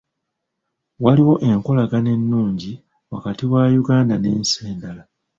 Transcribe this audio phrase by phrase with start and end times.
[1.03, 2.71] Waliwo enkolagana ennungi
[3.13, 5.03] wakati wa Uganda n'ensi endala.